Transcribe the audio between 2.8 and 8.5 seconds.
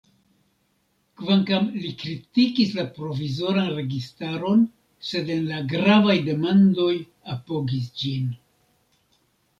provizoran registaron, sed en la gravaj demandoj apogis ĝin.